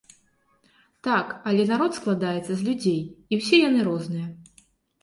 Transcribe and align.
Так, 1.07 1.27
але 1.51 1.63
народ 1.73 1.91
складаецца 1.99 2.45
з 2.55 2.59
людзей, 2.71 2.99
і 3.31 3.41
ўсе 3.45 3.65
яны 3.69 3.79
розныя. 3.91 4.27